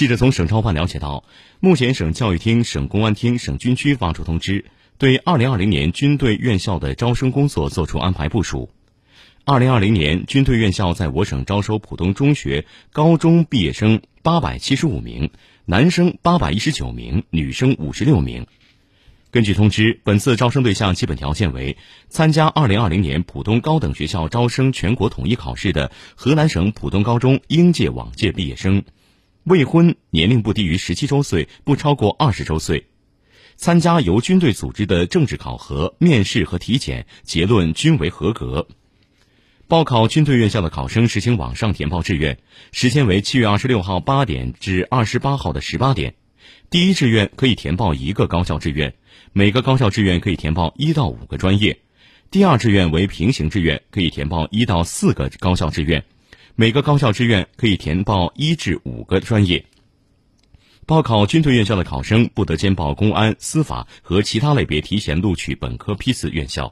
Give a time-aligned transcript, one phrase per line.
[0.00, 1.24] 记者从省招办了解到，
[1.60, 4.64] 目前省教育厅、省公安厅、省军区发出通知，
[4.96, 8.70] 对2020年军队院校的招生工作作出安排部署。
[9.44, 15.28] 2020年，军队院校在我省招收普通中学、高中毕业生875名，
[15.66, 18.46] 男生819名，女生56名。
[19.30, 21.76] 根据通知，本次招生对象基本条件为
[22.08, 28.82] 参加2020年普通高等学校招生全国统一考试的河南省普通高中应届往届毕业生，
[29.50, 32.86] 未婚，年龄不低于17周岁，不超过20周岁，
[33.56, 38.68] 参加由军队组织的政治考核、面试和体检，结论均为合格。
[39.66, 42.38] 报考军队院校的考生实行网上填报志愿，
[42.70, 46.14] 时间为七月二十六号八点至二十八号的十八点。
[46.70, 48.94] 第一志愿可以填报一个高校志愿，
[49.32, 51.74] 每个高校志愿可以填报一到五个专业；
[52.30, 56.04] 第二志愿为平行志愿，可以填报一到四个高校志愿，
[56.60, 59.64] 每个高校志愿可以填报一至五个专业。
[60.84, 66.70] 报考军队院校的考生不得兼报公安、司法和其他类别提前录取本科批次院校。